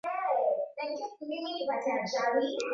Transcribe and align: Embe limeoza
Embe 0.83 1.05
limeoza 1.29 1.93